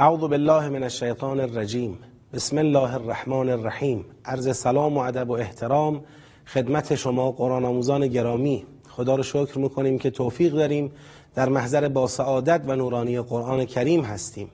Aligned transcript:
اعوذ 0.00 0.20
بالله 0.20 0.68
من 0.68 0.82
الشیطان 0.82 1.40
الرجیم. 1.40 1.98
بسم 2.32 2.58
الله 2.58 2.94
الرحمن 2.94 3.48
الرحیم. 3.48 4.04
عرض 4.24 4.56
سلام 4.56 4.96
و 4.96 5.00
ادب 5.00 5.30
و 5.30 5.32
احترام 5.32 6.04
خدمت 6.46 6.94
شما 6.94 7.30
قرآن 7.30 7.64
آموزان 7.64 8.06
گرامی. 8.06 8.66
خدا 8.88 9.14
رو 9.14 9.22
شکر 9.22 9.58
می‌کنیم 9.58 9.98
که 9.98 10.10
توفیق 10.10 10.52
داریم 10.52 10.92
در 11.34 11.48
محضر 11.48 11.88
با 11.88 12.06
سعادت 12.06 12.62
و 12.66 12.76
نورانی 12.76 13.20
قرآن 13.20 13.64
کریم 13.64 14.00
هستیم. 14.00 14.50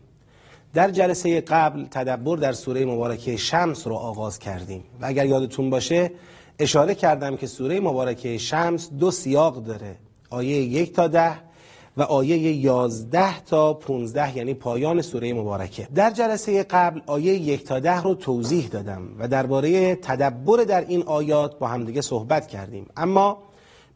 در 0.75 0.91
جلسه 0.91 1.41
قبل 1.41 1.85
تدبر 1.91 2.37
در 2.37 2.53
سوره 2.53 2.85
مبارکه 2.85 3.37
شمس 3.37 3.87
رو 3.87 3.95
آغاز 3.95 4.39
کردیم. 4.39 4.85
و 5.01 5.07
اگر 5.07 5.27
یادتون 5.27 5.71
باشه 5.71 6.11
اشاره 6.59 6.95
کردم 6.95 7.37
که 7.37 7.47
سوره 7.47 7.81
مبارکه 7.81 8.39
شمس 8.39 8.91
دو 8.91 9.11
سیاق 9.11 9.65
داره. 9.65 9.97
آیه 10.31 10.56
یک 10.56 10.92
تا 10.92 11.09
ده 11.09 11.33
و 11.96 12.02
آیه 12.02 12.36
11 12.36 13.41
تا 13.41 13.74
15 13.74 14.36
یعنی 14.36 14.55
پایان 14.55 15.02
سوره 15.02 15.32
مبارکه. 15.32 15.88
در 15.95 16.10
جلسه 16.10 16.62
قبل 16.62 17.00
آیه 17.06 17.34
یک 17.34 17.64
تا 17.64 17.80
ده 17.80 18.02
رو 18.02 18.14
توضیح 18.14 18.69
دادم 18.69 19.02
و 19.19 19.28
درباره 19.28 19.95
تدبر 19.95 20.64
در 20.64 20.80
این 20.80 21.02
آیات 21.02 21.59
با 21.59 21.66
همدیگه 21.66 22.00
صحبت 22.00 22.46
کردیم. 22.48 22.86
اما 22.96 23.38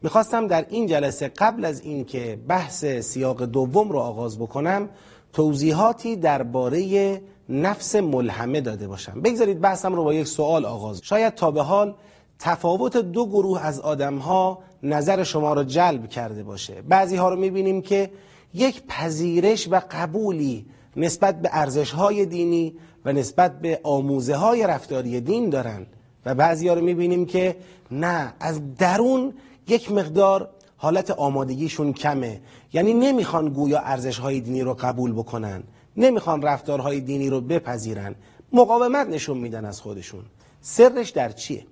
می‌خواستم 0.01 0.47
در 0.47 0.65
این 0.69 0.87
جلسه 0.87 1.27
قبل 1.27 1.65
از 1.65 1.81
اینکه 1.81 2.39
بحث 2.47 2.85
سیاق 2.85 3.43
دوم 3.43 3.89
رو 3.91 3.99
آغاز 3.99 4.39
بکنم 4.39 4.89
توضیحاتی 5.33 6.15
درباره 6.15 7.21
نفس 7.49 7.95
ملهمه 7.95 8.61
داده 8.61 8.87
باشم. 8.87 9.21
بگذارید 9.21 9.61
بحثم 9.61 9.93
رو 9.95 10.03
با 10.03 10.13
یک 10.13 10.27
سوال 10.27 10.65
آغاز. 10.65 11.01
شاید 11.03 11.35
تا 11.35 11.51
به 11.51 11.61
حال 11.61 11.95
تفاوت 12.43 12.97
دو 12.97 13.25
گروه 13.25 13.65
از 13.65 13.79
آدم 13.79 14.17
ها 14.17 14.59
نظر 14.83 15.23
شما 15.23 15.53
را 15.53 15.63
جلب 15.63 16.09
کرده 16.09 16.43
باشه. 16.43 16.81
بعضی 16.81 17.15
ها 17.15 17.29
رو 17.29 17.35
می‌بینیم 17.35 17.81
که 17.81 18.11
یک 18.53 18.83
پذیرش 18.87 19.67
و 19.71 19.81
قبولی 19.91 20.65
نسبت 20.95 21.41
به 21.41 21.49
ارزش 21.51 21.91
های 21.91 22.25
دینی 22.25 22.73
و 23.05 23.13
نسبت 23.13 23.59
به 23.59 23.79
آموزه 23.83 24.35
های 24.35 24.67
رفتاری 24.67 25.21
دین 25.21 25.49
دارن. 25.49 25.85
و 26.25 26.35
بعضی 26.35 26.67
ها 26.67 26.73
رو 26.73 26.81
می‌بینیم 26.81 27.25
که 27.25 27.55
نه 27.91 28.33
از 28.39 28.75
درون 28.75 29.33
یک 29.67 29.91
مقدار 29.91 30.49
حالت 30.77 31.11
آمادگیشون 31.11 31.93
کمه. 31.93 32.41
یعنی 32.73 32.93
نمی‌خوان 32.93 33.49
گویا 33.49 33.79
ارزش 33.79 34.19
های 34.19 34.41
دینی 34.41 34.61
رو 34.61 34.73
قبول 34.73 35.13
بکنن. 35.13 35.63
نمی‌خوان 35.97 36.41
رفتارهای 36.41 36.99
دینی 36.99 37.29
رو 37.29 37.41
بپذیرن. 37.41 38.15
مقاومت 38.53 39.07
نشون 39.07 39.37
میدن 39.37 39.65
از 39.65 39.81
خودشون. 39.81 40.23
سرش 40.61 41.09
در 41.09 41.29
چیه؟ 41.29 41.65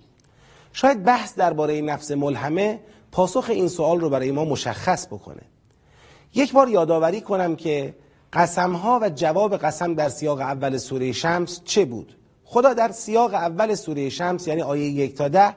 شاید 0.74 1.04
بحث 1.04 1.36
درباره 1.36 1.82
نفس 1.82 2.12
ملهمه 2.12 2.80
پاسخ 3.12 3.46
این 3.50 3.68
سوال 3.68 4.00
رو 4.00 4.10
برای 4.10 4.32
ما 4.32 4.46
مشخص 4.46 5.08
بکنه. 5.08 5.42
یک 6.36 6.54
بار 6.54 6.70
یادآوری 6.70 7.22
کنم 7.22 7.56
که 7.56 7.96
قسم 8.34 8.74
ها 8.74 9.00
و 9.02 9.10
جواب 9.10 9.58
قسم 9.58 9.94
در 9.94 10.10
سیاق 10.10 10.40
اول 10.40 10.78
سوره 10.78 11.12
شمس 11.12 11.62
چه 11.66 11.86
بود؟ 11.86 12.16
خدا 12.44 12.74
در 12.74 12.92
سیاق 12.92 13.34
اول 13.34 13.76
سوره 13.76 14.10
شمس 14.10 14.48
یعنی 14.48 14.62
آیه 14.62 14.84
یک 14.84 15.16
تا 15.16 15.28
ده 15.28 15.56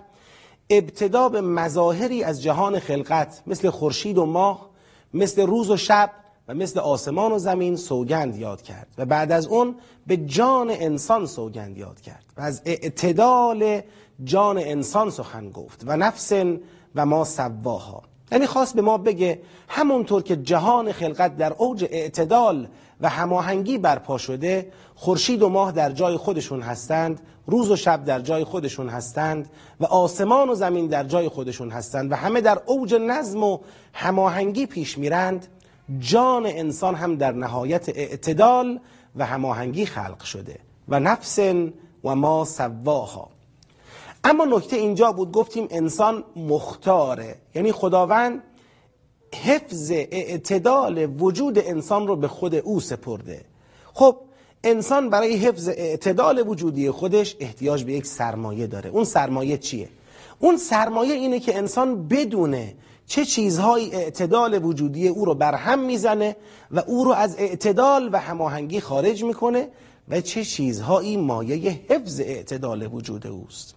ابتدا 0.71 1.29
به 1.29 1.41
مظاهری 1.41 2.25
از 2.25 2.43
جهان 2.43 2.79
خلقت 2.79 3.43
مثل 3.47 3.71
خورشید 3.71 4.19
و 4.19 4.27
ماه 4.27 4.71
مثل 5.15 5.47
روز 5.47 5.71
و 5.71 5.77
شب 5.77 6.11
و 6.49 6.55
مثل 6.55 6.81
آسمان 6.81 7.33
و 7.33 7.39
زمین 7.39 7.77
سوگند 7.77 8.37
یاد 8.37 8.63
کرد 8.63 8.89
و 8.99 9.05
بعد 9.05 9.33
از 9.33 9.47
اون 9.47 9.75
به 10.07 10.17
جان 10.17 10.71
انسان 10.71 11.27
سوگند 11.27 11.79
یاد 11.79 12.01
کرد 12.01 12.25
و 12.37 12.41
از 12.41 12.63
اعتدال 12.65 13.81
جان 14.25 14.59
انسان 14.59 15.11
سخن 15.11 15.51
گفت 15.51 15.83
و 15.87 15.97
نفس 15.97 16.33
و 16.95 17.06
ما 17.06 17.25
سواها. 17.25 18.03
یعنی 18.33 18.47
خواست 18.47 18.75
به 18.75 18.83
ما 18.83 18.98
بگه 18.98 19.41
همونطور 19.69 20.23
که 20.23 20.37
جهان 20.37 20.92
خلقت 20.92 21.37
در 21.37 21.53
اوج 21.53 21.84
اعتدال 21.91 22.69
و 23.01 23.08
هماهنگی 23.08 23.79
برپا 23.79 24.19
شده 24.19 24.73
خورشید 24.95 25.42
و 25.42 25.48
ماه 25.48 25.73
در 25.73 25.91
جای 25.91 26.17
خودشون 26.17 26.63
هستند 26.63 27.20
روز 27.47 27.70
و 27.70 27.77
شب 27.77 28.05
در 28.05 28.20
جای 28.20 28.45
خودشون 28.45 28.89
هستند 28.89 29.51
و 29.80 29.85
آسمان 29.85 30.48
و 30.48 30.55
زمین 30.55 30.86
در 30.86 31.05
جای 31.05 31.29
خودشون 31.29 31.70
هستند 31.70 32.13
و 32.13 32.14
همه 32.14 32.41
در 32.41 32.63
اوج 32.67 32.95
نظم 32.95 33.42
و 33.42 33.58
هماهنگی 33.92 34.67
پیش 34.67 34.98
میرند 34.98 35.47
جان 35.98 36.47
انسان 36.47 36.95
هم 36.95 37.17
در 37.17 37.33
نهایت 37.33 37.89
اعتدال 37.89 38.80
و 39.17 39.27
هماهنگی 39.27 39.86
خلق 39.86 40.23
شده. 40.23 40.58
و 40.89 41.01
نفس 41.01 41.39
و 42.05 42.14
ما 42.14 42.45
سواها. 42.45 43.29
اما 44.25 44.45
نکته 44.45 44.77
اینجا 44.77 45.13
بود 45.13 45.33
گفتیم 45.33 45.67
انسان 45.71 46.25
مختاره. 46.37 47.37
یعنی 47.55 47.73
خداوند 47.73 48.43
حفظ 49.35 49.91
اعتدال 49.91 51.21
وجود 51.21 51.59
انسان 51.59 52.07
رو 52.07 52.17
به 52.17 52.29
خود 52.29 52.55
او 52.55 52.81
سپرده. 52.81 53.45
خب 53.93 54.17
انسان 54.65 55.11
برای 55.11 55.37
حفظ 55.37 55.69
اعتدال 55.69 56.49
وجودی 56.49 56.91
خودش 56.91 57.37
احتیاج 57.41 57.85
به 57.85 57.93
یک 57.93 58.07
سرمایه 58.07 58.67
داره. 58.67 58.91
اون 58.91 59.05
سرمایه 59.05 59.59
چیه؟ 59.59 59.89
اون 60.39 60.57
سرمایه 60.57 61.15
اینه 61.15 61.41
که 61.41 61.57
انسان 61.57 62.09
بدونه 62.09 62.75
چه 63.07 63.25
چیزهایی 63.25 63.95
اعتدال 63.95 64.65
وجودی 64.65 65.09
او 65.09 65.25
رو 65.25 65.35
برهم 65.35 65.79
می‌زنه 65.79 66.37
و 66.71 66.79
او 66.87 67.05
رو 67.05 67.13
از 67.13 67.37
اعتدال 67.39 68.11
و 68.13 68.21
هماهنگی 68.21 68.81
خارج 68.81 69.25
می‌کنه 69.25 69.69
و 70.09 70.21
چه 70.21 70.45
چیزهایی 70.45 71.17
مایه 71.17 71.81
حفظ 71.89 72.21
اعتدال 72.21 72.95
وجود 72.95 73.27
اوست. 73.27 73.75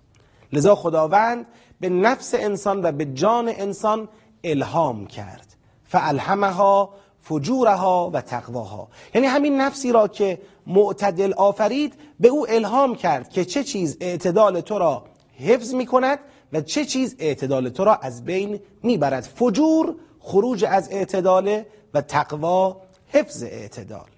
لذا 0.55 0.75
خداوند 0.75 1.45
به 1.79 1.89
نفس 1.89 2.33
انسان 2.33 2.85
و 2.85 2.91
به 2.91 3.05
جان 3.05 3.47
انسان 3.49 4.07
الهام 4.43 5.07
کرد. 5.07 5.55
فالهمها 5.83 6.93
فجورها 7.21 8.09
و 8.13 8.21
تقواها. 8.21 8.87
یعنی 9.13 9.27
همین 9.27 9.61
نفسی 9.61 9.91
را 9.91 10.07
که 10.07 10.41
معتدل 10.67 11.33
آفرید 11.33 11.93
به 12.19 12.27
او 12.27 12.49
الهام 12.49 12.95
کرد 12.95 13.29
که 13.29 13.45
چه 13.45 13.63
چیز 13.63 13.97
اعتدال 14.01 14.61
تو 14.61 14.79
را 14.79 15.03
حفظ 15.39 15.73
می 15.73 15.85
کند 15.85 16.19
و 16.53 16.61
چه 16.61 16.85
چیز 16.85 17.15
اعتدال 17.19 17.69
تو 17.69 17.83
را 17.83 17.95
از 17.95 18.25
بین 18.25 18.59
می‌برد. 18.83 19.23
فجور 19.23 19.95
خروج 20.19 20.65
از 20.69 20.91
اعتدال 20.91 21.63
و 21.93 22.01
تقوا 22.01 22.81
حفظ 23.07 23.43
اعتدال. 23.43 24.09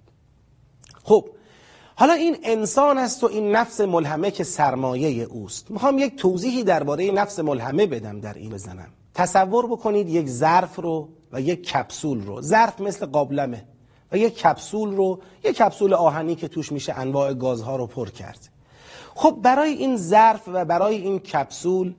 خب 1.04 1.26
حالا 2.00 2.14
این 2.14 2.38
انسان 2.44 2.98
است 2.98 3.24
و 3.24 3.28
این 3.28 3.56
نفس 3.56 3.82
ملهمه 3.82 4.32
که 4.32 4.44
سرمایه 4.44 5.24
اوست. 5.24 5.72
می‌خوام 5.72 6.00
یک 6.00 6.16
توضیحی 6.16 6.64
درباره 6.64 7.12
نفس 7.12 7.40
ملهمه 7.40 7.86
بدم 7.86 8.20
در 8.20 8.34
این 8.34 8.50
بزنم. 8.50 8.88
تصور 9.14 9.68
بکنید 9.68 10.10
یک 10.10 10.28
ظرف 10.28 10.76
رو 10.76 11.10
و 11.32 11.42
یک 11.42 11.68
کپسول 11.68 12.26
رو. 12.26 12.42
ظرف 12.42 12.82
مثل 12.82 13.06
قابلمه 13.06 13.66
و 14.12 14.18
یک 14.18 14.38
کپسول 14.38 14.96
رو 14.96 15.20
یک 15.44 15.56
کپسول 15.56 15.94
آهنی 15.94 16.36
که 16.36 16.48
توش 16.48 16.72
میشه 16.72 16.94
انواع 17.00 17.34
گازها 17.34 17.76
رو 17.76 17.88
پر 17.88 18.10
کرد. 18.10 18.50
خب 19.16 19.40
برای 19.44 19.70
این 19.70 19.98
ظرف 19.98 20.42
و 20.48 20.66
برای 20.66 20.96
این 20.96 21.20
کپسول 21.20 21.94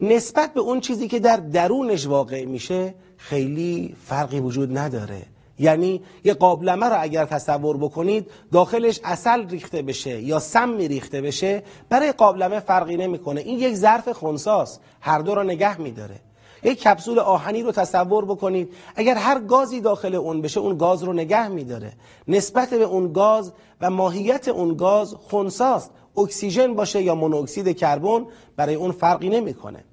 نسبت 0.00 0.54
به 0.54 0.60
اون 0.60 0.80
چیزی 0.80 1.08
که 1.08 1.18
در 1.18 1.36
درونش 1.36 2.06
واقع 2.06 2.44
میشه 2.44 2.94
خیلی 3.16 3.96
فرقی 4.04 4.40
وجود 4.40 4.78
نداره. 4.78 5.33
یعنی 5.58 6.02
یه 6.24 6.34
قابلمه 6.34 6.86
رو 6.86 6.96
اگر 7.00 7.24
تصور 7.24 7.76
بکنید 7.76 8.30
داخلش 8.52 9.00
اصل 9.04 9.48
ریخته 9.48 9.82
بشه 9.82 10.22
یا 10.22 10.38
سم 10.38 10.76
ریخته 10.76 11.20
بشه 11.20 11.62
برای 11.88 12.12
قابلمه 12.12 12.60
فرقی 12.60 12.96
نمی‌کنه. 12.96 13.40
این 13.40 13.58
یک 13.58 13.74
ظرف 13.74 14.08
خونساست. 14.08 14.80
هر 15.00 15.18
دو 15.18 15.34
رو 15.34 15.42
نگه 15.42 15.80
میداره. 15.80 16.16
یک 16.62 16.82
کپسول 16.82 17.18
آهنی 17.18 17.62
رو 17.62 17.72
تصور 17.72 18.24
بکنید. 18.24 18.72
اگر 18.96 19.14
هر 19.14 19.40
گازی 19.40 19.80
داخل 19.80 20.14
اون 20.14 20.42
بشه 20.42 20.60
اون 20.60 20.78
گاز 20.78 21.02
رو 21.02 21.12
نگه 21.12 21.48
میداره. 21.48 21.92
نسبت 22.28 22.70
به 22.70 22.84
اون 22.84 23.12
گاز 23.12 23.52
و 23.80 23.90
ماهیت 23.90 24.48
اون 24.48 24.74
گاز 24.74 25.14
خونساست. 25.14 25.90
اکسیژن 26.16 26.74
باشه 26.74 27.02
یا 27.02 27.14
مونوکسید 27.14 27.76
کربن 27.76 28.26
برای 28.56 28.74
اون 28.74 28.92
فرقی 28.92 29.28
نمی‌کنه. 29.28 29.84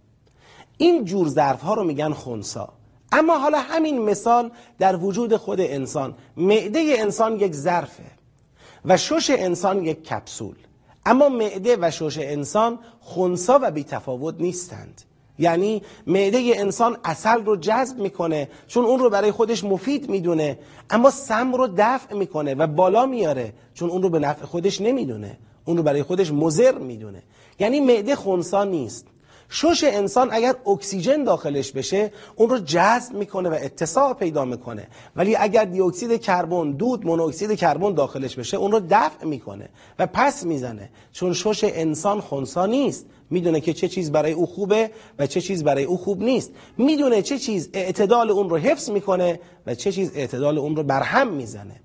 این 0.78 1.06
جور 1.06 1.28
ظرف 1.28 1.62
ها 1.62 1.74
رو 1.74 1.84
میگن 1.84 2.14
خونسا. 2.14 2.70
اما 3.12 3.38
حالا 3.38 3.60
همین 3.60 4.02
مثال 4.02 4.52
در 4.80 4.96
وجود 4.96 5.36
خود 5.36 5.62
انسان. 5.62 6.16
معده 6.38 6.96
انسان 6.98 7.40
یک 7.40 7.54
ظرفه 7.54 8.04
و 8.86 8.98
شش 8.98 9.30
انسان 9.30 9.86
یک 9.86 10.04
کپسول. 10.04 10.56
اما 11.06 11.30
معده 11.30 11.78
و 11.82 11.92
شش 11.92 12.18
انسان 12.18 12.80
خونسا 13.00 13.60
و 13.62 13.72
بیتفاوت 13.72 14.36
نیستند. 14.40 15.02
یعنی 15.40 15.82
معده 16.08 16.52
انسان 16.56 16.98
اصل 17.04 17.46
رو 17.46 17.56
جذب 17.56 18.00
می‌کنه 18.00 18.50
چون 18.68 18.86
اون 18.86 19.00
رو 19.00 19.10
برای 19.10 19.32
خودش 19.32 19.64
مفید 19.64 20.10
می‌دونه 20.10 20.60
اما 20.90 21.10
سم 21.10 21.54
رو 21.54 21.68
دفع 21.78 22.16
می‌کنه 22.16 22.56
و 22.56 22.68
بالا 22.68 23.06
میاره 23.06 23.54
چون 23.74 23.90
اون 23.90 24.04
رو 24.04 24.10
به 24.10 24.20
نفع 24.20 24.46
خودش 24.46 24.82
نمی‌دونه. 24.82 25.38
اون 25.66 25.78
رو 25.78 25.84
برای 25.84 26.04
خودش 26.04 26.32
مزر 26.32 26.78
می‌دونه. 26.78 27.24
یعنی 27.60 27.80
معده 27.80 28.16
خونسا 28.16 28.64
نیست. 28.64 29.08
شش 29.54 29.84
انسان 29.84 30.30
اگر 30.32 30.56
اکسیژن 30.68 31.24
داخلش 31.24 31.72
بشه 31.72 32.12
اون 32.36 32.50
رو 32.50 32.58
جذب 32.58 33.14
می‌کنه 33.14 33.50
و 33.50 33.58
اتساع 33.62 34.14
پیدا 34.14 34.46
می‌کنه. 34.46 34.88
ولی 35.16 35.36
اگر 35.36 35.66
دی 35.66 35.82
اکسید 35.82 36.22
کربن 36.22 36.72
دود 36.72 37.06
مونوکسید 37.06 37.54
کربن 37.54 37.94
داخلش 37.94 38.36
بشه 38.36 38.58
اون 38.58 38.72
رو 38.72 38.82
دفع 38.90 39.26
می‌کنه 39.26 39.70
و 40.00 40.08
پس 40.08 40.46
می‌زنه. 40.46 40.90
چون 41.12 41.34
شش 41.34 41.64
انسان 41.64 42.22
خونسا 42.22 42.66
نیست. 42.66 43.06
می‌دونه 43.30 43.60
که 43.62 43.74
چه 43.74 43.88
چیز 43.88 44.12
برای 44.12 44.32
او 44.32 44.46
خوبه 44.46 44.92
و 45.20 45.28
چه 45.28 45.42
چیز 45.42 45.64
برای 45.64 45.84
او 45.84 45.98
خوب 45.98 46.24
نیست. 46.24 46.52
می‌دونه 46.78 47.22
چه 47.22 47.38
چیز 47.38 47.70
اعتدال 47.74 48.32
اون 48.32 48.50
رو 48.50 48.58
حفظ 48.58 48.90
می‌کنه 48.90 49.40
و 49.68 49.76
چه 49.76 49.92
چیز 49.92 50.12
اعتدال 50.16 50.58
اون 50.58 50.76
رو 50.76 50.84
برهم 50.84 51.34
می‌زنه. 51.34 51.76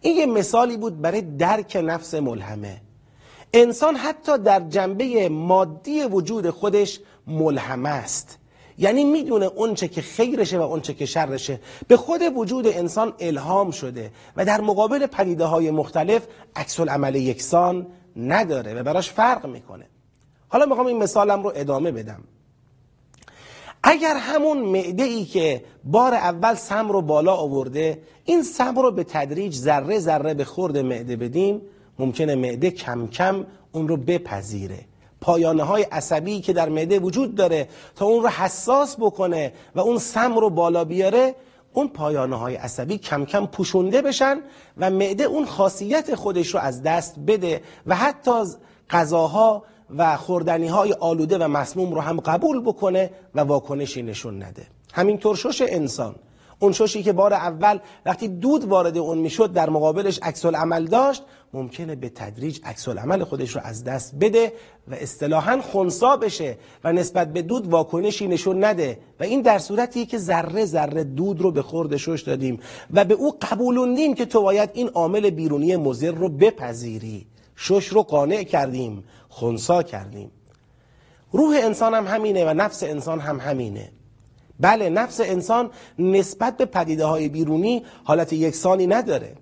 این 0.00 0.16
یه 0.16 0.26
مثالی 0.26 0.76
بود 0.76 1.00
برای 1.00 1.20
درک 1.20 1.78
نفس 1.84 2.14
ملهمه. 2.14 2.80
انسان 3.52 3.96
حتی 3.96 4.38
در 4.38 4.60
جنبه 4.60 5.28
مادی 5.28 6.02
وجود 6.02 6.50
خودش 6.50 7.00
ملهم 7.26 7.86
است. 7.86 8.38
یعنی 8.78 9.04
می‌دونه 9.04 9.46
اونچه 9.46 9.88
که 9.88 10.02
خیرشه 10.02 10.58
و 10.58 10.62
اونچه 10.62 10.94
که 10.94 11.06
شرشه. 11.06 11.60
به 11.88 11.96
خود 11.96 12.20
وجود 12.36 12.66
انسان 12.66 13.14
الهام 13.20 13.70
شده 13.70 14.10
و 14.36 14.44
در 14.44 14.60
مقابل 14.60 15.06
پدیده 15.06 15.44
های 15.44 15.70
مختلف 15.70 16.26
عکس 16.56 16.80
عمل 16.80 17.14
یکسان 17.14 17.86
نداره 18.16 18.74
و 18.74 18.82
براش 18.82 19.10
فرق 19.10 19.46
می‌کنه. 19.46 19.86
حالا 20.48 20.66
می‌خوام 20.66 20.86
این 20.86 20.98
مثالم 20.98 21.42
رو 21.42 21.52
ادامه 21.54 21.92
بدم. 21.92 22.20
اگر 23.82 24.16
همون 24.16 24.58
معده 24.58 25.02
ای 25.02 25.24
که 25.24 25.64
بار 25.84 26.14
اول 26.14 26.54
سم 26.54 26.92
رو 26.92 27.02
بالا 27.02 27.34
آورده 27.34 28.02
این 28.24 28.42
سم 28.42 28.78
رو 28.78 28.90
به 28.90 29.04
تدریج 29.04 29.54
ذره 29.54 29.98
ذره 29.98 30.34
به 30.34 30.44
خورد 30.44 30.78
معده 30.78 31.16
بدیم 31.16 31.62
ممکنه 31.98 32.34
معده 32.34 32.70
کم 32.70 33.06
کم 33.06 33.46
اون 33.72 33.88
رو 33.88 33.96
بپذیره. 33.96 34.78
پایانه 35.20 35.62
های 35.62 35.82
عصبی 35.82 36.40
که 36.40 36.52
در 36.52 36.68
معده 36.68 36.98
وجود 36.98 37.34
داره 37.34 37.68
تا 37.96 38.06
اون 38.06 38.22
رو 38.22 38.28
حساس 38.28 38.96
بکنه 39.00 39.52
و 39.74 39.80
اون 39.80 39.98
سم 39.98 40.38
رو 40.38 40.50
بالا 40.50 40.84
بیاره 40.84 41.34
اون 41.72 41.88
پایانه 41.88 42.36
های 42.36 42.54
عصبی 42.54 42.98
کم 42.98 43.24
کم 43.24 43.46
پوشونده 43.46 44.02
بشن 44.02 44.40
و 44.76 44.90
معده 44.90 45.24
اون 45.24 45.46
خاصیت 45.46 46.14
خودش 46.14 46.54
رو 46.54 46.60
از 46.60 46.82
دست 46.82 47.18
بده 47.18 47.62
و 47.86 47.96
حتی 47.96 48.44
غذاها 48.90 49.62
و 49.96 50.16
خوردنی 50.16 50.68
های 50.68 50.92
آلوده 50.92 51.38
و 51.38 51.48
مسموم 51.48 51.94
رو 51.94 52.00
هم 52.00 52.20
قبول 52.20 52.60
بکنه 52.60 53.10
و 53.34 53.40
واکنشی 53.40 54.02
نشون 54.02 54.42
نده. 54.42 54.66
همینطور 54.92 55.36
شش 55.36 55.62
انسان 55.68 56.14
اون 56.62 56.72
ششی 56.72 57.02
که 57.02 57.12
بار 57.12 57.32
اول 57.32 57.78
وقتی 58.06 58.28
دود 58.28 58.64
وارد 58.64 58.98
اون 58.98 59.18
می‌شد 59.18 59.52
در 59.52 59.70
مقابلش 59.70 60.18
عکس 60.22 60.46
عمل 60.46 60.84
داشت 60.84 61.22
ممکنه 61.52 61.94
به 61.94 62.08
تدریج 62.08 62.60
عکس 62.64 62.88
عمل 62.88 63.24
خودش 63.24 63.56
رو 63.56 63.60
از 63.64 63.84
دست 63.84 64.14
بده 64.14 64.52
و 64.88 64.94
اصطلاحا 64.94 65.60
خونسا 65.60 66.16
بشه 66.16 66.56
و 66.84 66.92
نسبت 66.92 67.32
به 67.32 67.42
دود 67.42 67.66
واکنشی 67.66 68.28
نشون 68.28 68.64
نده. 68.64 68.98
و 69.20 69.24
این 69.24 69.42
در 69.42 69.58
صورتی 69.58 70.06
که 70.06 70.18
ذره 70.18 70.64
ذره 70.64 71.04
دود 71.04 71.40
رو 71.40 71.50
به 71.50 71.62
خورد 71.62 71.96
شش 71.96 72.22
دادیم 72.26 72.60
و 72.92 73.04
به 73.04 73.14
او 73.14 73.38
قبولوندیم 73.40 74.14
که 74.14 74.24
تو 74.24 74.42
باید 74.42 74.70
این 74.72 74.88
عامل 74.88 75.30
بیرونی 75.30 75.76
مضر 75.76 76.10
رو 76.10 76.28
بپذیری. 76.28 77.26
شش 77.56 77.88
رو 77.88 78.02
قانع 78.02 78.42
کردیم 78.42 79.04
خونسا 79.28 79.82
کردیم. 79.82 80.30
روح 81.32 81.56
انسان 81.62 81.94
هم 81.94 82.06
همینه 82.06 82.44
و 82.44 82.54
نفس 82.54 82.82
انسان 82.82 83.20
هم 83.20 83.40
همینه. 83.40 83.92
بله 84.60 84.90
نفس 84.90 85.20
انسان 85.20 85.70
نسبت 85.98 86.56
به 86.56 86.64
پدیده 86.64 87.04
های 87.04 87.28
بیرونی 87.28 87.84
حالت 88.04 88.32
یکسانی 88.32 88.86
نداره. 88.86 89.32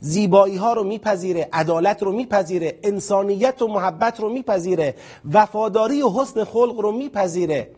زیبایی 0.00 0.56
ها 0.56 0.72
رو 0.72 0.84
میپذیره 0.84 1.48
عدالت 1.52 2.02
رو 2.02 2.12
میپذیره 2.12 2.78
انسانیت 2.82 3.62
و 3.62 3.68
محبت 3.68 4.20
رو 4.20 4.28
میپذیره 4.28 4.94
وفاداری 5.32 6.02
و 6.02 6.10
حسن 6.10 6.44
خلق 6.44 6.80
رو 6.80 6.92
میپذیره. 6.92 7.70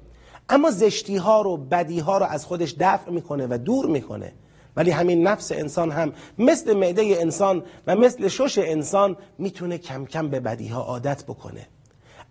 اما 0.49 0.71
زشتی 0.71 1.17
ها 1.17 1.43
رو 1.43 1.57
بدی 1.57 1.99
ها 1.99 2.19
رو 2.19 2.27
از 2.27 2.45
خودش 2.45 2.75
دفع 2.81 3.11
می‌کنه 3.11 3.47
و 3.51 3.59
دور 3.59 3.87
می‌کنه. 3.87 4.33
ولی 4.77 4.91
همین 4.91 5.27
نفس 5.27 5.53
انسان 5.53 5.91
هم 5.91 6.13
مثل 6.39 6.75
معده 6.75 7.03
انسان 7.21 7.63
و 7.87 7.97
مثل 7.97 8.29
شش 8.29 8.59
انسان 8.59 9.17
می‌تونه 9.39 9.79
کم 9.79 10.05
کم 10.05 10.29
به 10.29 10.41
بدی 10.41 10.69
ها 10.69 10.83
عادت 10.83 11.25
بکنه. 11.25 11.67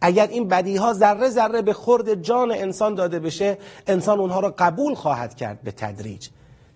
اگر 0.02 0.28
این 0.28 0.48
بدی 0.48 0.76
ها 0.76 0.94
ذره 0.94 1.30
ذره 1.30 1.62
به 1.62 1.74
خورد 1.74 2.22
جان 2.22 2.52
انسان 2.52 2.96
داده 2.96 3.20
بشه 3.20 3.58
انسان 3.88 4.20
اونها 4.20 4.40
رو 4.40 4.54
قبول 4.58 4.96
خواهد 4.96 5.36
کرد 5.36 5.62
به 5.62 5.72
تدریج. 5.72 6.28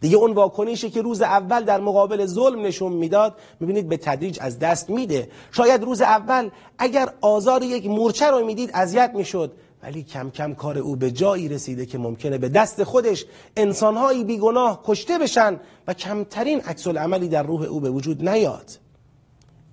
دیگه 0.02 0.18
اون 0.18 0.34
واکنشی 0.34 0.90
که 0.90 1.02
روز 1.02 1.22
اول 1.22 1.64
در 1.64 1.80
مقابل 1.80 2.26
ظلم 2.26 2.62
نشون 2.62 2.94
می‌داد 2.94 3.34
می‌بینید 3.60 3.90
به 3.90 3.98
تدریج 3.98 4.38
از 4.42 4.60
دست 4.60 4.90
میده. 4.90 5.30
شاید 5.52 5.84
روز 5.84 6.02
اول 6.02 6.50
اگر 6.78 7.10
آزار 7.22 7.64
یک 7.64 7.88
مورچه 7.88 8.28
رو 8.28 8.46
می‌دید 8.46 8.72
اذیت 8.74 9.12
می‌شد. 9.16 9.52
ولی 9.84 10.04
کم 10.04 10.30
کم 10.30 10.54
کار 10.54 10.78
او 10.78 10.96
به 10.96 11.12
جایی 11.12 11.50
رسیده 11.50 11.86
که 11.86 11.98
ممکنه 11.98 12.38
به 12.38 12.50
دست 12.50 12.84
خودش 12.84 13.26
انسانهایی 13.58 14.24
بیگناه 14.24 14.82
کشته 14.86 15.18
بشن 15.18 15.60
و 15.88 15.94
کمترین 15.94 16.62
عکس 16.62 16.88
عملی 16.88 17.28
در 17.28 17.44
روح 17.44 17.62
او 17.62 17.80
به 17.80 17.90
وجود 17.90 18.30
نیاد. 18.30 18.85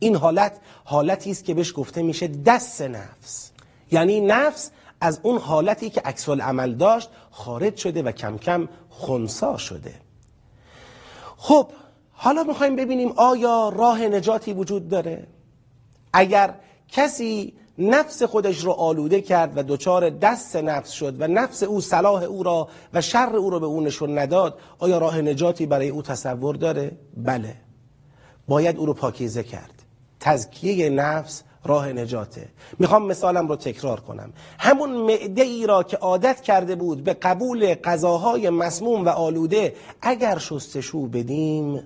این 0.02 0.16
حالت 0.16 0.60
حالتی 0.84 1.30
است 1.30 1.44
که 1.44 1.54
بهش 1.54 1.72
گفته 1.76 2.02
میشه 2.02 2.28
دست 2.28 2.82
نفس. 2.82 3.50
یعنی 3.92 4.20
نفس 4.20 4.70
از 5.00 5.20
اون 5.22 5.38
حالتی 5.38 5.90
که 5.90 6.00
عکس 6.00 6.28
عمل 6.28 6.74
داشت 6.74 7.10
خارج 7.30 7.76
شده 7.76 8.02
و 8.02 8.12
کم 8.12 8.38
کم 8.38 8.68
خونسا 8.90 9.56
شده. 9.56 9.94
خب 11.36 11.68
حالا 12.12 12.42
می‌خوایم 12.42 12.76
ببینیم 12.76 13.12
آیا 13.16 13.68
راه 13.68 14.00
نجاتی 14.02 14.52
وجود 14.52 14.88
داره؟ 14.88 15.26
اگر 16.12 16.54
کسی 16.88 17.52
نفس 17.78 18.22
خودش 18.22 18.64
رو 18.64 18.72
آلوده 18.72 19.20
کرد 19.20 19.52
و 19.58 19.62
دچار 19.62 20.10
دست 20.10 20.56
نفس 20.56 20.90
شد 20.90 21.20
و 21.20 21.26
نفس 21.26 21.62
او 21.62 21.80
صلاح 21.80 22.22
او 22.22 22.42
را 22.42 22.68
و 22.92 23.00
شر 23.00 23.36
او 23.36 23.50
را 23.50 23.58
به 23.58 23.66
او 23.66 23.80
نشون 23.80 24.18
نداد 24.18 24.58
آیا 24.78 24.98
راه 24.98 25.20
نجاتی 25.20 25.66
برای 25.66 25.88
او 25.88 26.02
تصور 26.02 26.56
داره؟ 26.56 26.92
بله. 27.16 27.56
باید 28.48 28.76
او 28.76 28.86
رو 28.86 28.94
پاکیزه 28.94 29.42
کرد. 29.42 29.81
تزکیه 30.22 30.90
نفس 30.90 31.42
راه 31.64 31.92
نجاته. 31.92 32.48
می‌خوام 32.78 33.06
مثالم 33.06 33.48
رو 33.48 33.56
تکرار 33.56 34.00
کنم. 34.00 34.32
همون 34.58 34.90
معده 34.90 35.42
ای 35.42 35.66
را 35.66 35.82
که 35.82 35.96
عادت 35.96 36.40
کرده 36.40 36.74
بود 36.74 37.04
به 37.04 37.14
قبول 37.14 37.74
غذاهای 37.74 38.50
مسموم 38.50 39.04
و 39.04 39.08
آلوده 39.08 39.74
اگر 40.02 40.38
شستشو 40.38 41.06
بدیم 41.06 41.82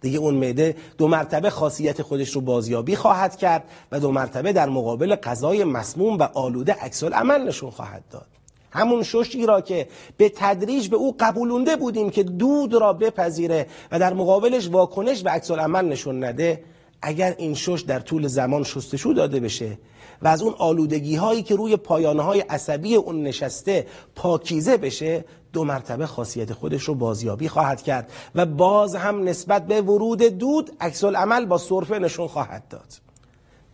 دیگه 0.00 0.18
اون 0.18 0.34
معده 0.34 0.76
دو 0.98 1.08
مرتبه 1.08 1.50
خاصیت 1.50 2.02
خودش 2.02 2.30
رو 2.30 2.40
بازیابی 2.40 2.96
خواهد 2.96 3.36
کرد 3.36 3.64
و 3.92 4.00
دو 4.00 4.12
مرتبه 4.12 4.52
در 4.52 4.68
مقابل 4.68 5.14
غذای 5.14 5.64
مسموم 5.64 6.18
و 6.18 6.22
آلوده 6.22 6.72
عکس 6.72 7.04
عمل 7.04 7.48
نشون 7.48 7.70
خواهد 7.70 8.02
داد. 8.10 8.26
همون 8.70 9.02
ششی 9.02 9.46
را 9.46 9.60
که 9.60 9.88
به 10.16 10.32
تدریج 10.36 10.88
به 10.88 10.96
او 10.96 11.16
قبولونده 11.20 11.76
بودیم 11.76 12.10
که 12.10 12.22
دود 12.22 12.74
را 12.74 12.92
بپذیره 12.92 13.66
و 13.92 13.98
در 13.98 14.14
مقابلش 14.14 14.68
واکنش 14.68 15.22
به 15.22 15.30
عکس 15.30 15.50
عمل 15.50 15.84
نشون 15.84 16.24
نده 16.24 16.62
اگر 17.02 17.34
این 17.38 17.54
شش 17.54 17.84
در 17.86 18.00
طول 18.00 18.26
زمان 18.26 18.64
شستشو 18.64 19.12
داده 19.12 19.40
بشه 19.40 19.78
و 20.22 20.28
از 20.28 20.42
اون 20.42 20.54
آلودگی 20.58 21.16
هایی 21.16 21.42
که 21.42 21.56
روی 21.56 21.76
پایانه 21.76 22.22
های 22.22 22.40
عصبی 22.40 22.94
اون 22.94 23.22
نشسته 23.22 23.86
پاکیزه 24.14 24.76
بشه 24.76 25.24
دو 25.52 25.64
مرتبه 25.64 26.06
خاصیت 26.06 26.52
خودش 26.52 26.82
رو 26.82 26.94
بازیابی 26.94 27.48
خواهد 27.48 27.82
کرد 27.82 28.12
و 28.34 28.46
باز 28.46 28.96
هم 28.96 29.24
نسبت 29.24 29.66
به 29.66 29.80
ورود 29.80 30.22
دود 30.22 30.70
عکس 30.80 31.04
عمل 31.04 31.46
با 31.46 31.58
سرفه 31.58 31.98
نشون 31.98 32.28
خواهد 32.28 32.68
داد. 32.68 32.86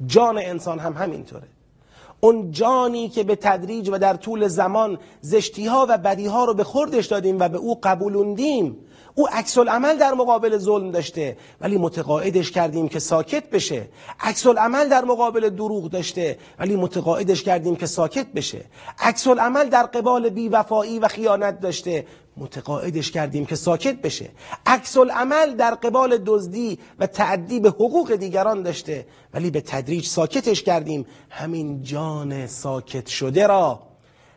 جان 0.07 0.39
انسان 0.39 0.79
هم 0.79 0.93
همینطوره. 0.93 1.49
اون 2.21 2.51
جانی 2.51 3.09
که 3.09 3.25
به 3.25 3.37
تدریج 3.37 3.89
و 3.93 3.99
در 3.99 4.15
طول 4.15 4.49
زمان 4.49 4.99
زشتی 5.21 5.67
ها 5.67 5.87
و 5.89 5.99
بدی 5.99 6.27
ها 6.27 6.45
رو 6.45 6.55
به 6.55 6.65
خوردش 6.65 7.07
دادیم 7.07 7.41
و 7.41 7.49
به 7.49 7.59
او 7.59 7.79
قبولوندیم 7.83 8.77
او 9.15 9.29
عکس 9.33 9.59
عمل 9.59 9.97
در 9.97 10.15
مقابل 10.15 10.59
ظلم 10.59 10.91
داشته 10.91 11.37
ولی 11.61 11.79
متقاعدش 11.79 12.51
کردیم 12.51 12.89
که 12.89 12.99
ساکت 12.99 13.51
بشه. 13.51 13.89
عکس 14.21 14.47
عمل 14.47 14.89
در 14.89 15.05
مقابل 15.05 15.51
دروغ 15.51 15.91
داشته 15.91 16.39
ولی 16.59 16.77
متقاعدش 16.77 17.43
کردیم 17.43 17.77
که 17.77 17.87
ساکت 17.87 18.27
بشه. 18.27 18.65
عکس 18.99 19.27
عمل 19.29 19.69
در 19.69 19.83
قبال 19.83 20.29
بیوفایی 20.29 20.99
و 20.99 21.09
خیانت 21.09 21.61
داشته 21.61 22.07
متقاعدش 22.37 23.11
کردیم 23.11 23.47
که 23.47 23.57
ساکت 23.57 23.97
بشه. 24.03 24.31
عکس 24.67 24.97
عمل 24.97 25.55
در 25.55 25.75
قبال 25.75 26.19
دزدی 26.27 26.79
و 26.99 27.07
تعدی 27.07 27.61
به 27.61 27.69
حقوق 27.69 28.15
دیگران 28.15 28.63
داشته 28.63 29.07
ولی 29.35 29.51
به 29.51 29.61
تدریج 29.61 30.07
ساکتش 30.07 30.63
کردیم. 30.63 31.07
همین 31.31 31.83
جان 31.83 32.47
ساکت 32.47 33.07
شده 33.07 33.47
را 33.47 33.83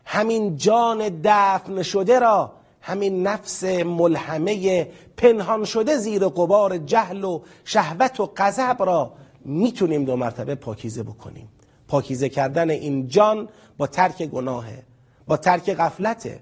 همین 0.05 0.58
جان 0.58 1.22
دفن 1.24 1.84
شده 1.84 2.20
را 2.20 2.51
همین 2.86 3.27
نفس 3.27 3.63
ملهمه 3.63 4.88
پنهان 5.18 5.65
شده 5.65 5.98
زیر 5.98 6.27
قبار 6.27 6.77
جهل 6.77 7.24
و 7.24 7.42
شهوت 7.63 8.20
و 8.20 8.32
غضب 8.38 8.77
را 8.80 9.13
می‌تونیم 9.46 10.06
دو 10.06 10.15
مرتبه 10.15 10.56
پاکیزه 10.56 11.04
بکنیم. 11.04 11.50
پاکیزه 11.88 12.30
کردن 12.30 12.70
این 12.70 13.08
جان 13.08 13.50
با 13.77 13.88
ترک 13.88 14.24
گناهه 14.24 14.84
با 15.27 15.38
ترک 15.38 15.74
غفلته. 15.74 16.39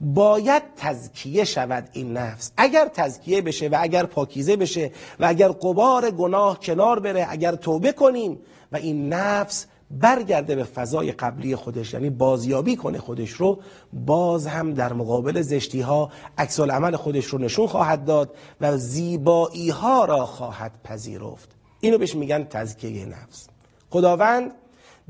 باید 0.00 0.62
تزکیه 0.76 1.44
شود 1.44 1.88
این 1.92 2.12
نفس. 2.12 2.52
اگر 2.56 2.90
تزکیه 2.94 3.42
بشه 3.42 3.68
و 3.68 3.78
اگر 3.80 4.06
پاکیزه 4.06 4.56
بشه 4.56 4.90
و 5.20 5.26
اگر 5.26 5.48
قبار 5.48 6.10
گناه 6.10 6.60
کنار 6.60 7.00
بره 7.00 7.26
اگر 7.30 7.54
توبه 7.54 7.92
کنیم 7.92 8.38
و 8.72 8.76
این 8.76 9.12
نفس 9.12 9.66
برگرده 10.00 10.54
به 10.54 10.64
فضای 10.64 11.12
قبلی 11.12 11.56
خودش 11.56 11.92
یعنی 11.92 12.10
بازیابی 12.10 12.76
کنه 12.76 12.98
خودش 12.98 13.30
رو 13.30 13.60
باز 13.92 14.46
هم 14.46 14.74
در 14.74 14.92
مقابل 14.92 15.40
زشتی 15.40 15.80
ها 15.80 16.10
عکس 16.38 16.60
عمل 16.60 16.96
خودش 16.96 17.24
رو 17.24 17.38
نشون 17.38 17.66
خواهد 17.66 18.04
داد 18.04 18.34
و 18.60 18.76
زیبایی 18.76 19.70
ها 19.70 20.04
را 20.04 20.26
خواهد 20.26 20.72
پذیرفت. 20.84 21.48
اینو 21.80 21.98
بهش 21.98 22.14
میگن 22.14 22.44
تزکیه 22.44 23.06
نفس. 23.06 23.48
خداوند 23.90 24.50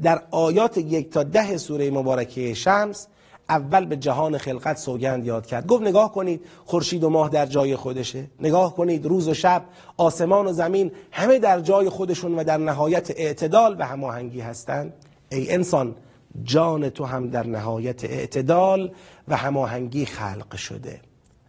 در 0.03 0.23
آیات 0.31 0.79
یک 0.79 1.11
تا 1.11 1.23
ده 1.23 1.57
سوره 1.57 1.91
مبارکه 1.91 2.55
شمس 2.55 3.07
اول 3.49 3.85
به 3.85 3.97
جهان 3.97 4.39
خلقت 4.39 4.77
سوگند 4.77 5.27
یاد 5.27 5.47
کرد. 5.47 5.67
گفت 5.67 5.83
نگاه 5.83 6.13
کنید 6.13 6.41
خورشید 6.65 7.05
و 7.05 7.11
ماه 7.11 7.29
در 7.29 7.47
جای 7.47 7.77
خودشه. 7.77 8.25
نگاه 8.41 8.75
کنید 8.75 9.07
روز 9.07 9.29
و 9.29 9.35
شب 9.35 9.65
آسمان 9.97 10.47
و 10.47 10.53
زمین 10.53 10.93
همه 11.11 11.39
در 11.39 11.61
جای 11.61 11.89
خودشون 11.89 12.35
و 12.35 12.45
در 12.45 12.57
نهایت 12.57 13.11
اعتدال 13.11 13.77
و 13.79 13.87
هماهنگی 13.87 14.41
هستند. 14.41 14.93
ای 15.29 15.53
انسان 15.53 15.95
جان 16.43 16.91
تو 16.91 17.05
هم 17.05 17.29
در 17.29 17.47
نهایت 17.47 18.05
اعتدال 18.05 18.93
و 19.29 19.37
هماهنگی 19.37 20.07
خلق 20.07 20.57
شده. 20.57 21.01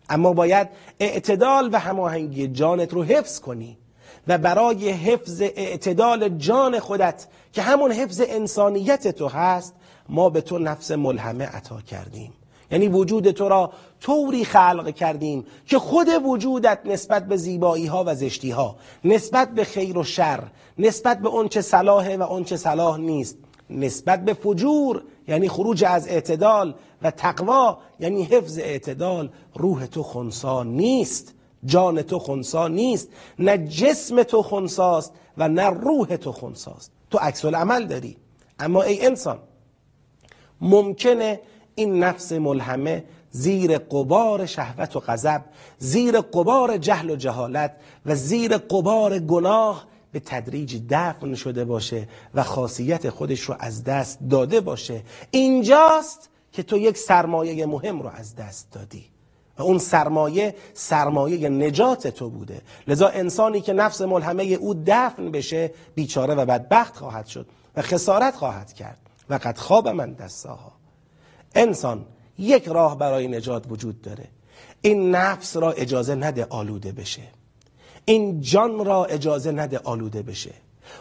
اما 0.10 0.34
باید 0.34 0.70
اعتدال 1.00 1.70
و 1.74 1.80
هماهنگی 1.80 2.48
جانت 2.48 2.94
رو 2.94 3.04
حفظ 3.04 3.40
کنی 3.40 3.78
و 4.28 4.38
برای 4.38 4.90
حفظ 4.90 5.42
اعتدال 5.42 6.30
جان 6.30 6.80
خودت 6.80 7.28
که 7.54 7.62
همون 7.62 7.92
حفظ 7.92 8.22
انسانیت 8.28 9.08
تو 9.08 9.28
هست 9.28 9.74
ما 10.10 10.30
به 10.30 10.42
تو 10.42 10.60
نفس 10.60 10.92
ملهمه 10.92 11.46
عطا 11.46 11.82
کردیم. 11.82 12.34
یعنی 12.72 12.88
وجود 12.88 13.32
تو 13.32 13.50
را 13.50 13.72
طوری 14.02 14.46
خلق 14.46 14.94
کردیم 14.94 15.46
که 15.66 15.80
خود 15.80 16.08
وجودت 16.26 16.80
نسبت 16.86 17.28
به 17.28 17.38
زیبایی 17.38 17.86
ها 17.86 18.04
و 18.08 18.16
زشتی 18.16 18.52
ها 18.52 18.76
نسبت 19.04 19.52
به 19.52 19.64
خیر 19.64 19.98
و 19.98 20.04
شر 20.04 20.44
نسبت 20.78 21.20
به 21.20 21.30
اون 21.30 21.48
چه 21.48 21.62
صلاحه 21.62 22.18
و 22.18 22.22
اون 22.22 22.44
چه 22.44 22.58
صلاح 22.58 22.98
نیست 22.98 23.38
نسبت 23.70 24.26
به 24.26 24.34
فجور 24.34 25.04
یعنی 25.28 25.50
خروج 25.50 25.84
از 25.84 26.08
اعتدال 26.08 26.76
و 27.02 27.12
تقوا 27.12 27.78
یعنی 28.00 28.24
حفظ 28.24 28.58
اعتدال 28.58 29.30
روح 29.56 29.86
تو 29.86 30.04
خونسا 30.04 30.64
نیست 30.64 31.34
جان 31.66 32.02
تو 32.02 32.20
خونسا 32.20 32.68
نیست 32.68 33.10
نه 33.40 33.58
جسم 33.58 34.24
تو 34.24 34.42
خونساست 34.42 35.14
و 35.38 35.48
نه 35.48 35.70
روح 35.70 36.16
تو 36.16 36.32
خونساست. 36.32 36.92
تو 37.12 37.18
عکس 37.18 37.46
عمل 37.46 37.86
داری. 37.86 38.18
اما 38.60 38.84
ای 38.84 39.06
انسان 39.06 39.40
ممکنه 40.62 41.40
این 41.76 42.04
نفس 42.04 42.32
ملهمه 42.32 43.04
زیر 43.32 43.78
قبار 43.78 44.46
شهوت 44.46 44.96
و 44.96 45.00
غضب 45.00 45.42
زیر 45.78 46.22
قبار 46.22 46.78
جهل 46.78 47.10
و 47.10 47.16
جهالت 47.16 47.76
و 48.06 48.16
زیر 48.16 48.58
قبار 48.58 49.20
گناه 49.20 49.86
به 50.12 50.20
تدریج 50.20 50.82
دفن 50.90 51.36
شده 51.36 51.66
باشه 51.66 52.08
و 52.34 52.44
خاصیت 52.44 53.10
خودش 53.10 53.42
رو 53.42 53.56
از 53.60 53.84
دست 53.84 54.20
داده 54.30 54.62
باشه. 54.62 55.02
اینجاست 55.32 56.30
که 56.52 56.64
تو 56.64 56.78
یک 56.78 56.98
سرمایه 56.98 57.66
مهم 57.66 58.02
رو 58.02 58.10
از 58.10 58.36
دست 58.36 58.72
دادی 58.72 59.06
و 59.58 59.64
اون 59.64 59.78
سرمایه 59.78 60.56
سرمایه 60.74 61.50
نجات 61.50 62.08
تو 62.08 62.30
بوده. 62.30 62.62
لذا 62.88 63.08
انسانی 63.08 63.62
که 63.62 63.74
نفس 63.74 64.02
ملهمه 64.02 64.44
او 64.44 64.74
دفن 64.88 65.32
بشه 65.32 65.72
بیچاره 65.96 66.36
و 66.36 66.46
بدبخت 66.46 66.98
خواهد 66.98 67.26
شد 67.26 67.46
و 67.76 67.82
خسارت 67.82 68.36
خواهد 68.36 68.74
کرد. 68.74 69.05
و 69.30 69.34
قد 69.34 69.58
خواب 69.58 69.88
من 69.88 70.14
دستاها. 70.14 70.72
انسان 71.56 72.06
یک 72.38 72.68
راه 72.68 72.98
برای 72.98 73.28
نجات 73.28 73.66
وجود 73.70 74.02
داره. 74.02 74.28
این 74.82 75.16
نفس 75.16 75.58
را 75.58 75.72
اجازه 75.72 76.16
نده 76.16 76.46
آلوده 76.50 76.92
بشه. 76.92 77.22
این 78.06 78.42
جان 78.42 78.86
را 78.86 79.06
اجازه 79.06 79.52
نده 79.52 79.80
آلوده 79.84 80.22
بشه. 80.22 80.54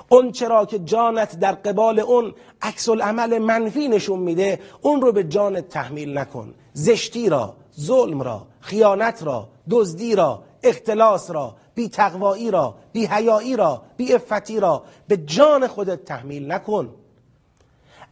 اون 0.09 0.33
چرا 0.33 0.65
که 0.65 0.79
جانت 0.79 1.39
در 1.39 1.53
قبال 1.53 2.01
اون 2.01 2.35
عکس 2.63 2.89
عمل 2.89 3.39
منفی 3.39 3.89
نشون 3.89 4.19
میده 4.19 4.61
اون 4.83 5.01
رو 5.01 5.13
به 5.13 5.25
جانت 5.25 5.69
تحمیل 5.69 6.19
نکن. 6.19 6.55
زشتی 6.73 7.29
را 7.29 7.57
ظلم 7.81 8.23
را 8.23 8.47
خیانت 8.61 9.23
را 9.23 9.49
دزدی 9.71 10.15
را 10.15 10.43
اختلاس 10.63 11.31
را 11.31 11.57
بی 11.75 11.89
تقوایی 11.89 12.51
را 12.51 12.75
بی 12.93 13.07
حیایی 13.07 13.57
را 13.57 13.83
بی 13.97 14.13
افتی 14.13 14.61
را 14.61 14.83
به 15.09 15.17
جان 15.17 15.67
خودت 15.67 16.05
تحمیل 16.05 16.53
نکن. 16.53 16.95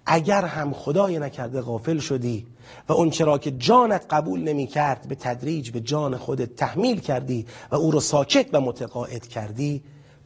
اگر 0.06 0.44
هم 0.44 0.72
خدای 0.72 1.18
نکرده 1.18 1.60
غافل 1.60 1.98
شدی 1.98 2.46
و 2.88 2.92
اون 2.92 3.10
چرا 3.10 3.38
که 3.38 3.50
جانت 3.50 4.06
قبول 4.10 4.40
نمی 4.40 4.66
کرد 4.66 5.08
به 5.08 5.14
تدریج 5.14 5.70
به 5.70 5.80
جان 5.80 6.16
خودت 6.16 6.56
تحمیل 6.56 7.00
کردی 7.00 7.46
و 7.70 7.76
او 7.76 7.90
رو 7.90 8.00
ساکت 8.00 8.46
و 8.52 8.60
متقاعد 8.60 9.26
کردی 9.26 9.82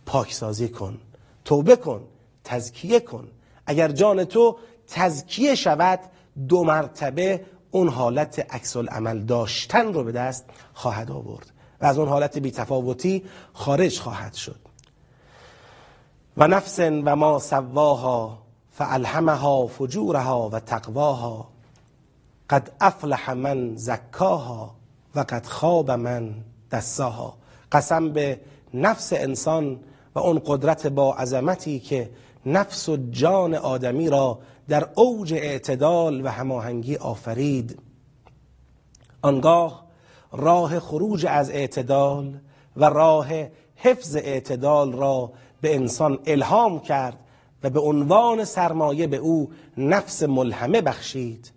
پاکسازی 0.07 0.69
کن 0.69 0.99
توبه 1.45 1.77
کن 1.77 2.03
تزکیه 2.45 3.01
کن. 3.01 3.29
اگر 3.67 3.89
جان 3.89 4.25
تو 4.25 4.57
تزکیه 4.89 5.55
شود 5.55 6.01
دو 6.49 6.65
مرتبه 6.65 7.45
اون 7.71 7.89
حالت 7.89 8.55
عکس 8.55 8.77
عمل 8.77 9.19
داشتن 9.19 9.93
رو 9.93 10.05
به 10.05 10.13
دست 10.13 10.45
خواهد 10.75 11.11
آورد 11.11 11.53
و 11.81 11.87
از 11.87 11.99
اون 11.99 12.09
حالت 12.09 12.39
بیتفاوتی 12.39 13.25
خارج 13.53 13.99
خواهد 13.99 14.35
شد. 14.35 14.61
و 16.37 16.49
نفس 16.49 16.79
و 16.79 17.17
ما 17.17 17.39
سواها 17.39 18.46
فالهمها 18.79 19.67
فجورها 19.67 20.49
و 20.49 20.61
تقواها 20.61 21.49
قد 22.51 22.71
افلح 22.81 23.31
من 23.31 23.77
زکاها 23.77 24.75
و 25.15 25.21
قد 25.21 25.47
خواب 25.47 25.91
من 25.91 26.35
دساها. 26.71 27.37
قسم 27.73 28.13
به 28.13 28.41
نفس 28.75 29.13
انسان 29.13 29.81
و 30.15 30.19
اون 30.19 30.43
قدرت 30.47 30.87
با 30.87 31.15
عظمتی 31.15 31.81
که 31.81 32.11
نفس 32.47 32.89
و 32.89 32.97
جان 33.11 33.55
آدمی 33.55 34.11
را 34.11 34.39
در 34.69 34.89
اوج 34.95 35.35
اعتدال 35.35 36.25
و 36.25 36.29
هماهنگی 36.29 36.97
آفرید. 36.97 37.79
آنگاه 39.23 39.87
راه 40.33 40.81
خروج 40.81 41.27
از 41.29 41.51
اعتدال 41.51 42.39
و 42.77 42.85
راه 42.85 43.29
حفظ 43.77 44.17
اعتدال 44.17 44.93
را 44.93 45.33
به 45.61 45.75
انسان 45.75 46.19
الهام 46.27 46.81
کرد 46.81 47.19
به 47.71 47.81
عنوان 47.81 48.45
سرمایه 48.45 49.07
به 49.07 49.17
او 49.17 49.51
نفس 49.77 50.23
ملهمه 50.23 50.81
بخشید 50.81 51.53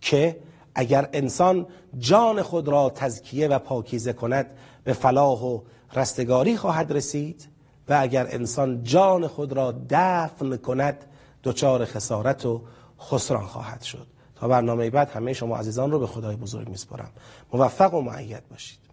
که 0.00 0.40
اگر 0.74 1.08
انسان 1.12 1.66
جان 1.98 2.42
خود 2.42 2.68
را 2.68 2.92
تزکیه 2.94 3.48
و 3.48 3.58
پاکیزه 3.58 4.12
کند 4.12 4.46
به 4.84 4.92
فلاح 4.92 5.42
و 5.42 5.60
رستگاری 5.94 6.56
خواهد 6.56 6.92
رسید 6.92 7.48
و 7.88 7.98
اگر 8.00 8.26
انسان 8.30 8.82
جان 8.82 9.26
خود 9.26 9.52
را 9.52 9.74
دفن 9.90 10.56
کند 10.56 11.04
دچار 11.44 11.84
خسارت 11.84 12.46
و 12.46 12.62
خسران 13.00 13.46
خواهد 13.46 13.82
شد. 13.82 14.06
تا 14.34 14.48
برنامه 14.48 14.90
بعد 14.90 15.10
همه 15.10 15.32
شما 15.32 15.56
عزیزان 15.56 15.90
رو 15.90 15.98
به 15.98 16.06
خدای 16.06 16.36
بزرگ 16.36 16.68
میسپارم. 16.68 17.10
موفق 17.52 17.94
و 17.94 18.00
معید 18.00 18.48
باشید. 18.50 18.85